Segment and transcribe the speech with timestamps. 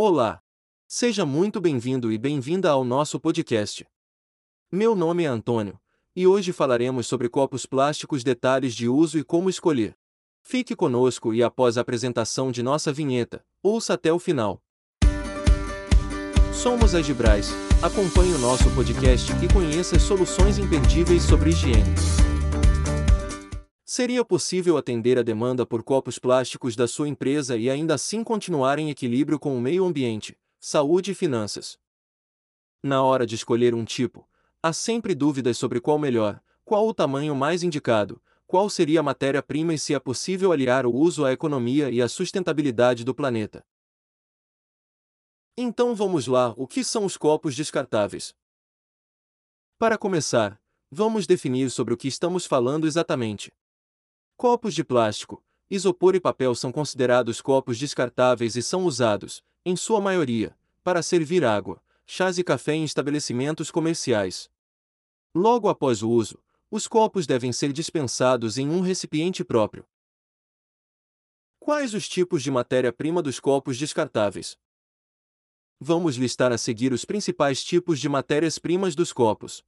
[0.00, 0.40] Olá!
[0.86, 3.84] Seja muito bem-vindo e bem-vinda ao nosso podcast.
[4.70, 5.76] Meu nome é Antônio,
[6.14, 9.96] e hoje falaremos sobre copos plásticos, detalhes de uso e como escolher.
[10.40, 14.62] Fique conosco e após a apresentação de nossa vinheta, ouça até o final.
[16.52, 17.50] Somos a Gibrais,
[17.82, 22.27] acompanhe o nosso podcast e conheça as soluções imperdíveis sobre higiene.
[23.90, 28.78] Seria possível atender a demanda por copos plásticos da sua empresa e ainda assim continuar
[28.78, 31.78] em equilíbrio com o meio ambiente, saúde e finanças?
[32.82, 34.28] Na hora de escolher um tipo,
[34.62, 39.72] há sempre dúvidas sobre qual melhor, qual o tamanho mais indicado, qual seria a matéria-prima
[39.72, 43.64] e se é possível aliar o uso à economia e à sustentabilidade do planeta.
[45.56, 48.36] Então vamos lá, o que são os copos descartáveis?
[49.78, 50.60] Para começar,
[50.90, 53.50] vamos definir sobre o que estamos falando exatamente.
[54.38, 60.00] Copos de plástico, isopor e papel são considerados copos descartáveis e são usados, em sua
[60.00, 64.48] maioria, para servir água, chás e café em estabelecimentos comerciais.
[65.34, 66.38] Logo após o uso,
[66.70, 69.84] os copos devem ser dispensados em um recipiente próprio.
[71.58, 74.56] Quais os tipos de matéria-prima dos copos descartáveis?
[75.80, 79.64] Vamos listar a seguir os principais tipos de matérias-primas dos copos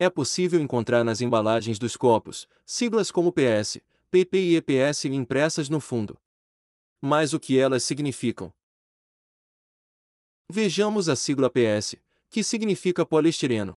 [0.00, 5.78] é possível encontrar nas embalagens dos copos siglas como PS, PP e EPS impressas no
[5.78, 6.18] fundo.
[7.02, 8.50] Mas o que elas significam?
[10.50, 11.96] Vejamos a sigla PS,
[12.30, 13.76] que significa poliestireno.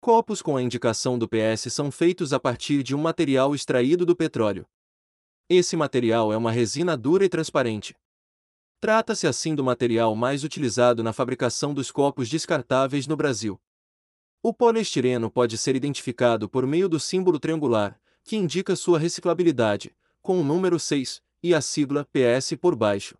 [0.00, 4.16] Copos com a indicação do PS são feitos a partir de um material extraído do
[4.16, 4.66] petróleo.
[5.50, 7.94] Esse material é uma resina dura e transparente.
[8.80, 13.60] Trata-se assim do material mais utilizado na fabricação dos copos descartáveis no Brasil.
[14.40, 20.40] O poliestireno pode ser identificado por meio do símbolo triangular, que indica sua reciclabilidade, com
[20.40, 23.18] o número 6 e a sigla PS por baixo.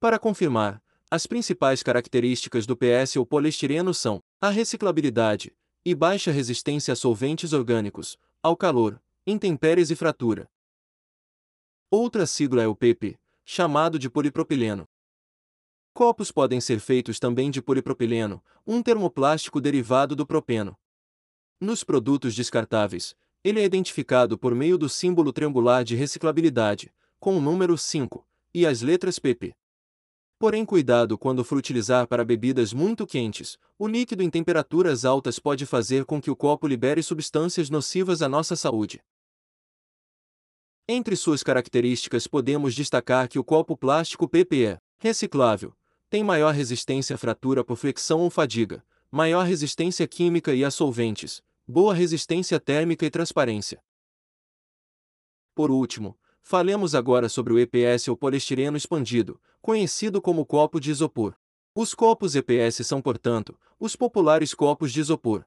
[0.00, 6.92] Para confirmar, as principais características do PS ou poliestireno são a reciclabilidade e baixa resistência
[6.92, 10.50] a solventes orgânicos, ao calor, intempéries e fratura.
[11.88, 14.88] Outra sigla é o PP, chamado de polipropileno.
[15.96, 20.76] Copos podem ser feitos também de polipropileno, um termoplástico derivado do propeno.
[21.58, 27.40] Nos produtos descartáveis, ele é identificado por meio do símbolo triangular de reciclabilidade, com o
[27.40, 29.54] número 5 e as letras PP.
[30.38, 35.64] Porém, cuidado quando for utilizar para bebidas muito quentes, o líquido em temperaturas altas pode
[35.64, 39.02] fazer com que o copo libere substâncias nocivas à nossa saúde.
[40.86, 45.74] Entre suas características podemos destacar que o copo plástico PP é reciclável,
[46.08, 51.42] tem maior resistência à fratura por flexão ou fadiga, maior resistência química e a solventes,
[51.66, 53.82] boa resistência térmica e transparência.
[55.54, 61.34] Por último, falemos agora sobre o EPS ou poliestireno expandido, conhecido como copo de isopor.
[61.74, 65.44] Os copos EPS são, portanto, os populares copos de isopor.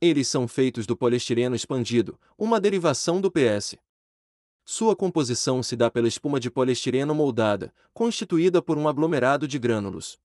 [0.00, 3.76] Eles são feitos do poliestireno expandido, uma derivação do PS.
[4.70, 10.20] Sua composição se dá pela espuma de poliestireno moldada, constituída por um aglomerado de grânulos.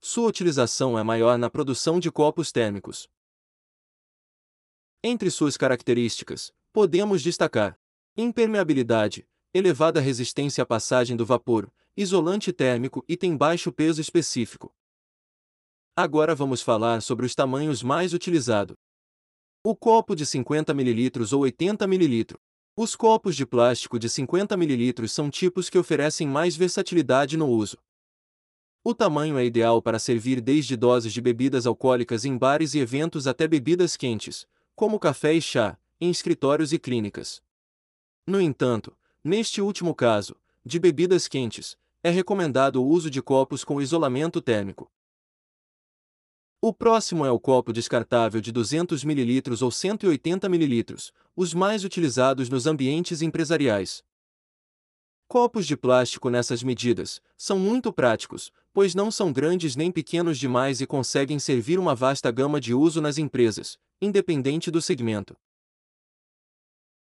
[0.00, 3.08] Sua utilização é maior na produção de copos térmicos.
[5.02, 7.76] Entre suas características, podemos destacar
[8.16, 14.72] impermeabilidade, elevada resistência à passagem do vapor, isolante térmico e tem baixo peso específico.
[15.96, 18.76] Agora vamos falar sobre os tamanhos mais utilizados.
[19.64, 22.38] O copo de 50 ml ou 80 ml,
[22.78, 27.78] os copos de plástico de 50 ml são tipos que oferecem mais versatilidade no uso.
[28.84, 33.26] O tamanho é ideal para servir desde doses de bebidas alcoólicas em bares e eventos
[33.26, 37.42] até bebidas quentes, como café e chá, em escritórios e clínicas.
[38.26, 38.94] No entanto,
[39.24, 44.92] neste último caso, de bebidas quentes, é recomendado o uso de copos com isolamento térmico.
[46.68, 50.96] O próximo é o copo descartável de 200 ml ou 180 ml,
[51.36, 54.02] os mais utilizados nos ambientes empresariais.
[55.28, 60.80] Copos de plástico nessas medidas são muito práticos, pois não são grandes nem pequenos demais
[60.80, 65.36] e conseguem servir uma vasta gama de uso nas empresas, independente do segmento.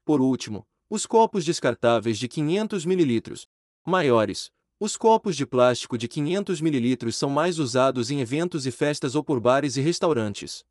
[0.07, 3.47] Por último, os copos descartáveis de 500 ml,
[3.85, 4.51] maiores,
[4.83, 9.23] os copos de plástico de 500 ml são mais usados em eventos e festas ou
[9.23, 10.65] por bares e restaurantes.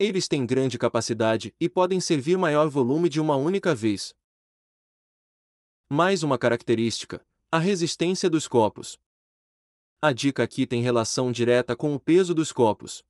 [0.00, 4.12] Eles têm grande capacidade e podem servir maior volume de uma única vez.
[5.88, 8.98] Mais uma característica: a resistência dos copos.
[10.02, 13.04] A dica aqui tem relação direta com o peso dos copos.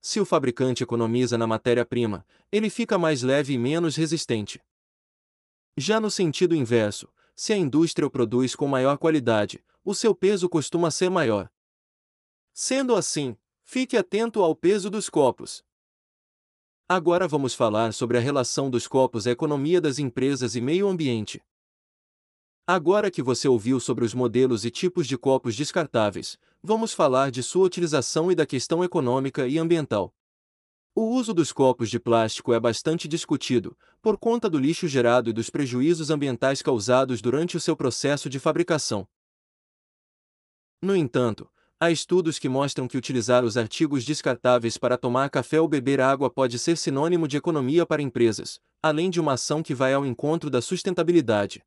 [0.00, 4.60] Se o fabricante economiza na matéria-prima, ele fica mais leve e menos resistente.
[5.76, 10.48] Já no sentido inverso, se a indústria o produz com maior qualidade, o seu peso
[10.48, 11.50] costuma ser maior.
[12.52, 15.64] Sendo assim, fique atento ao peso dos copos.
[16.88, 21.42] Agora vamos falar sobre a relação dos copos à economia das empresas e meio ambiente.
[22.66, 27.42] Agora que você ouviu sobre os modelos e tipos de copos descartáveis, vamos falar de
[27.42, 30.14] sua utilização e da questão econômica e ambiental.
[30.94, 35.32] O uso dos copos de plástico é bastante discutido, por conta do lixo gerado e
[35.32, 39.08] dos prejuízos ambientais causados durante o seu processo de fabricação.
[40.82, 41.50] No entanto,
[41.80, 46.28] há estudos que mostram que utilizar os artigos descartáveis para tomar café ou beber água
[46.28, 50.50] pode ser sinônimo de economia para empresas, além de uma ação que vai ao encontro
[50.50, 51.64] da sustentabilidade.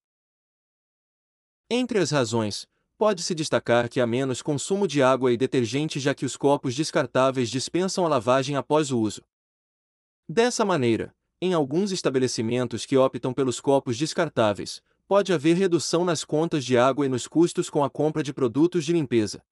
[1.68, 6.26] Entre as razões, Pode-se destacar que há menos consumo de água e detergente já que
[6.26, 9.22] os copos descartáveis dispensam a lavagem após o uso.
[10.30, 16.64] Dessa maneira, em alguns estabelecimentos que optam pelos copos descartáveis, pode haver redução nas contas
[16.64, 19.44] de água e nos custos com a compra de produtos de limpeza.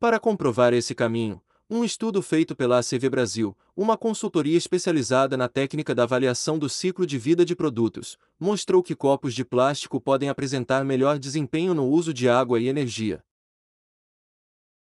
[0.00, 1.40] Para comprovar esse caminho,
[1.70, 7.06] um estudo feito pela ACV Brasil, uma consultoria especializada na técnica da avaliação do ciclo
[7.06, 12.14] de vida de produtos, mostrou que copos de plástico podem apresentar melhor desempenho no uso
[12.14, 13.22] de água e energia.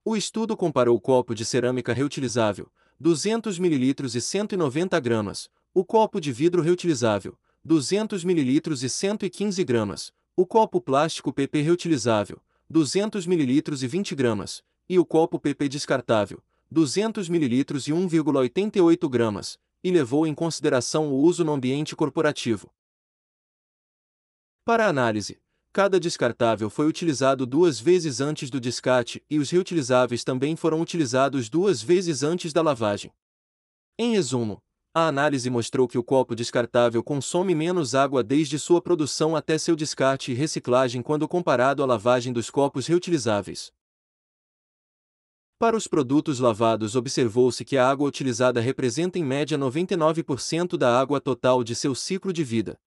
[0.05, 6.21] O estudo comparou o copo de cerâmica reutilizável, 200 ml e 190 gramas, o copo
[6.21, 7.35] de vidro reutilizável,
[7.65, 12.39] 200 ml e 115 gramas, o copo plástico PP reutilizável,
[12.69, 19.57] 200 ml e 20 gramas, e o copo PP descartável, 200 ml e 1,88 gramas,
[19.83, 22.69] e levou em consideração o uso no ambiente corporativo.
[24.65, 25.39] Para análise,
[25.71, 31.49] cada descartável foi utilizado duas vezes antes do descarte e os reutilizáveis também foram utilizados
[31.49, 33.11] duas vezes antes da lavagem.
[33.97, 34.61] Em resumo,
[34.93, 39.75] a análise mostrou que o copo descartável consome menos água desde sua produção até seu
[39.75, 43.71] descarte e reciclagem quando comparado à lavagem dos copos reutilizáveis.
[45.59, 51.19] Para os produtos lavados, observou-se que a água utilizada representa em média 99% da água
[51.19, 52.79] total de seu ciclo de vida.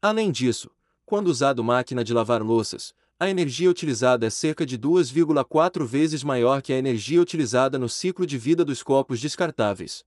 [0.00, 0.70] Além disso,
[1.04, 6.62] quando usado máquina de lavar louças, a energia utilizada é cerca de 2,4 vezes maior
[6.62, 10.04] que a energia utilizada no ciclo de vida dos copos descartáveis.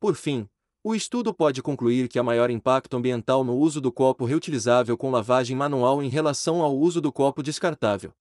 [0.00, 0.48] Por fim,
[0.82, 5.12] o estudo pode concluir que há maior impacto ambiental no uso do copo reutilizável com
[5.12, 8.12] lavagem manual em relação ao uso do copo descartável.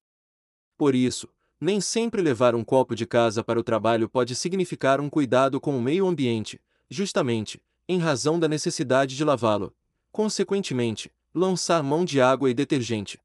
[0.78, 1.28] Por isso,
[1.60, 5.78] nem sempre levar um copo de casa para o trabalho pode significar um cuidado com
[5.78, 9.76] o meio ambiente, justamente, em razão da necessidade de lavá-lo.
[10.12, 13.20] Consequentemente, lançar mão de água e detergente.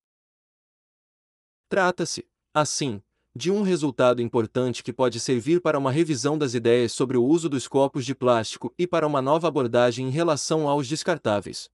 [1.68, 3.02] Trata-se, assim,
[3.34, 7.48] de um resultado importante que pode servir para uma revisão das ideias sobre o uso
[7.48, 11.70] dos copos de plástico e para uma nova abordagem em relação aos descartáveis.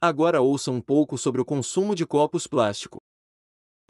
[0.00, 3.02] Agora ouça um pouco sobre o consumo de copos plástico.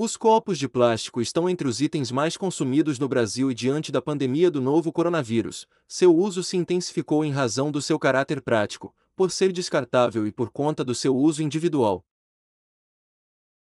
[0.00, 4.00] Os copos de plástico estão entre os itens mais consumidos no Brasil e diante da
[4.00, 9.32] pandemia do novo coronavírus, seu uso se intensificou em razão do seu caráter prático, por
[9.32, 12.06] ser descartável e por conta do seu uso individual.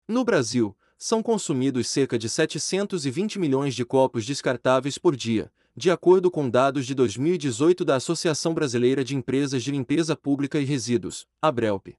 [0.07, 6.29] No Brasil, são consumidos cerca de 720 milhões de copos descartáveis por dia, de acordo
[6.29, 11.97] com dados de 2018 da Associação Brasileira de Empresas de Limpeza Pública e Resíduos, ABRELP.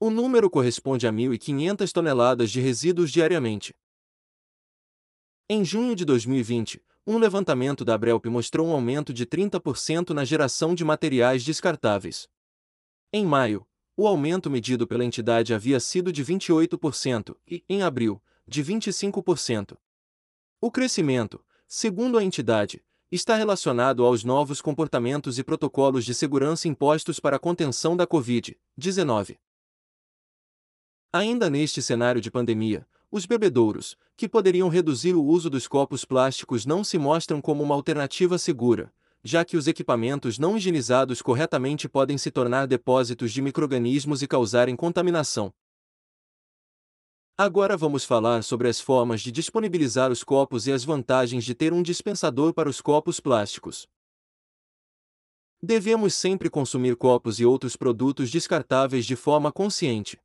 [0.00, 3.74] O número corresponde a 1.500 toneladas de resíduos diariamente.
[5.48, 10.72] Em junho de 2020, um levantamento da Abrelp mostrou um aumento de 30% na geração
[10.72, 12.28] de materiais descartáveis.
[13.12, 18.62] Em maio, o aumento medido pela entidade havia sido de 28% e, em abril, de
[18.62, 19.76] 25%.
[20.60, 27.18] O crescimento, segundo a entidade, está relacionado aos novos comportamentos e protocolos de segurança impostos
[27.18, 29.38] para a contenção da Covid-19.
[31.12, 36.66] Ainda neste cenário de pandemia, os bebedouros, que poderiam reduzir o uso dos copos plásticos,
[36.66, 38.92] não se mostram como uma alternativa segura,
[39.24, 44.76] já que os equipamentos não higienizados corretamente podem se tornar depósitos de microrganismos e causarem
[44.76, 45.50] contaminação.
[47.38, 51.72] Agora vamos falar sobre as formas de disponibilizar os copos e as vantagens de ter
[51.72, 53.88] um dispensador para os copos plásticos.
[55.62, 60.20] Devemos sempre consumir copos e outros produtos descartáveis de forma consciente.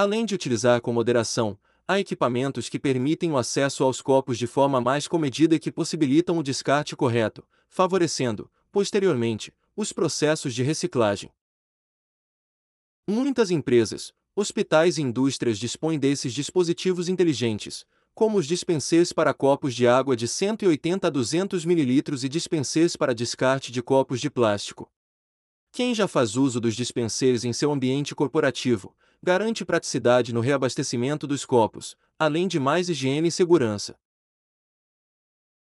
[0.00, 4.80] Além de utilizar com moderação, há equipamentos que permitem o acesso aos copos de forma
[4.80, 11.32] mais comedida e que possibilitam o descarte correto, favorecendo, posteriormente, os processos de reciclagem.
[13.08, 19.88] Muitas empresas, hospitais e indústrias dispõem desses dispositivos inteligentes, como os dispensers para copos de
[19.88, 24.88] água de 180 a 200 ml e dispensers para descarte de copos de plástico.
[25.72, 31.44] Quem já faz uso dos dispensers em seu ambiente corporativo, garante praticidade no reabastecimento dos
[31.44, 33.96] copos, além de mais higiene e segurança.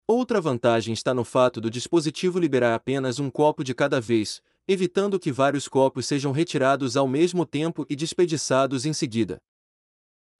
[0.07, 5.19] Outra vantagem está no fato do dispositivo liberar apenas um copo de cada vez, evitando
[5.19, 9.41] que vários copos sejam retirados ao mesmo tempo e desperdiçados em seguida.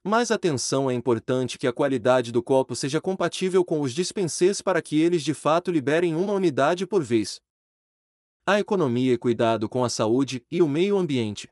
[0.03, 4.79] Mas atenção é importante que a qualidade do copo seja compatível com os dispensers para
[4.79, 7.41] que eles de fato liberem uma unidade por vez.
[8.45, 11.49] A economia e cuidado com a saúde e o meio ambiente.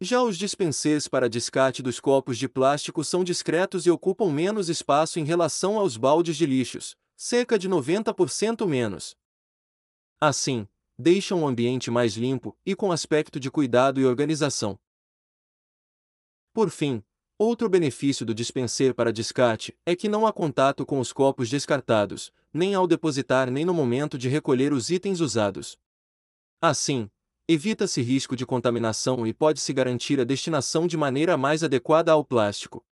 [0.00, 5.18] Já os dispensers para descarte dos copos de plástico são discretos e ocupam menos espaço
[5.18, 9.14] em relação aos baldes de lixos, cerca de 90% menos.
[10.18, 10.66] Assim,
[10.98, 14.78] deixam o ambiente mais limpo e com aspecto de cuidado e organização.
[16.52, 17.02] Por fim,
[17.42, 22.30] Outro benefício do dispenser para descarte é que não há contato com os copos descartados,
[22.52, 25.78] nem ao depositar nem no momento de recolher os itens usados.
[26.60, 27.10] Assim,
[27.52, 32.84] evita-se risco de contaminação e pode-se garantir a destinação de maneira mais adequada ao plástico.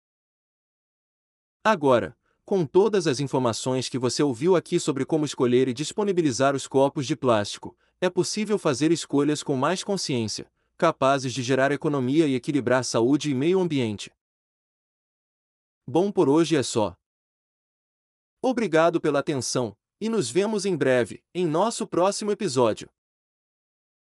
[1.63, 6.67] Agora, com todas as informações que você ouviu aqui sobre como escolher e disponibilizar os
[6.67, 12.35] copos de plástico, é possível fazer escolhas com mais consciência, capazes de gerar economia e
[12.35, 14.11] equilibrar saúde e meio ambiente.
[15.87, 16.97] Bom por hoje é só.
[18.41, 22.89] Obrigado pela atenção, e nos vemos em breve, em nosso próximo episódio.